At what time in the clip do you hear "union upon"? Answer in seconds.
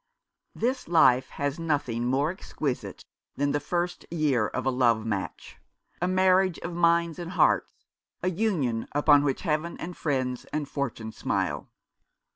8.31-9.23